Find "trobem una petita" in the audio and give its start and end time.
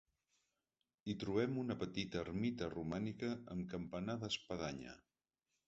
1.23-2.19